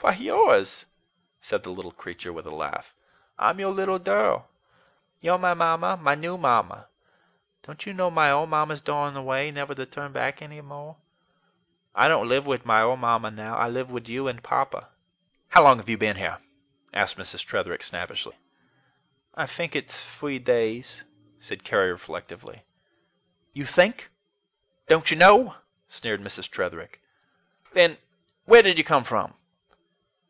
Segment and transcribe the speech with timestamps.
[0.00, 0.86] "Why, yours,"
[1.40, 2.94] said the little creature with a laugh.
[3.38, 4.46] "I'm your little durl.
[5.20, 6.86] You're my mamma, my new mamma.
[7.62, 10.96] Don't you know my ol' mamma's dorn away, never to turn back any more?
[11.92, 13.56] I don't live wid my ol' mamma now.
[13.56, 14.90] I live wid you and Papa."
[15.48, 16.38] "How long have you been here?"
[16.92, 17.44] asked Mrs.
[17.44, 18.36] Tretherick snappishly.
[19.34, 21.02] "I fink it's free days,"
[21.40, 22.62] said Carry reflectively.
[23.54, 24.10] "You think!
[24.86, 25.56] Don't you know?"
[25.88, 26.48] sneered Mrs.
[26.48, 27.02] Tretherick.
[27.72, 27.96] "Then,
[28.44, 29.34] where did you come from?"